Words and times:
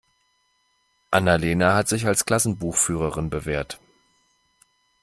Anna-Lena 1.11 1.75
hat 1.75 1.87
sich 1.87 2.07
als 2.07 2.25
Klassenbuchführerin 2.25 3.29
bewährt. 3.29 3.79